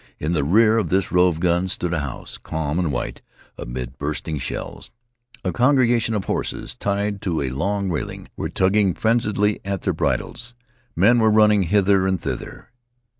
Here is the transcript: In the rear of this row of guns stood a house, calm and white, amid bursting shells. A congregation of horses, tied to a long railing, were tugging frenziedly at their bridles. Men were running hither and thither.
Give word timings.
In 0.17 0.31
the 0.33 0.43
rear 0.43 0.79
of 0.79 0.89
this 0.89 1.11
row 1.11 1.27
of 1.27 1.39
guns 1.39 1.73
stood 1.73 1.93
a 1.93 1.99
house, 1.99 2.39
calm 2.39 2.79
and 2.79 2.91
white, 2.91 3.21
amid 3.55 3.99
bursting 3.99 4.39
shells. 4.39 4.91
A 5.43 5.51
congregation 5.51 6.15
of 6.15 6.25
horses, 6.25 6.73
tied 6.73 7.21
to 7.21 7.39
a 7.41 7.51
long 7.51 7.87
railing, 7.87 8.27
were 8.35 8.49
tugging 8.49 8.95
frenziedly 8.95 9.59
at 9.63 9.83
their 9.83 9.93
bridles. 9.93 10.55
Men 10.95 11.19
were 11.19 11.29
running 11.29 11.61
hither 11.61 12.07
and 12.07 12.19
thither. 12.19 12.71